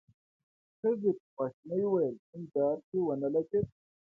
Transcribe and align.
ښځې 0.79 1.09
په 1.17 1.23
خواشينۍ 1.33 1.81
وويل: 1.83 2.15
کوم 2.27 2.43
درک 2.53 2.81
يې 2.93 2.99
ونه 3.03 3.27
لګېد؟ 3.35 3.67